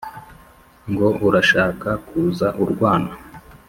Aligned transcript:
Ngo 0.91 1.07
urashaka 1.27 1.89
kuza 2.07 2.47
urwana 2.63 3.11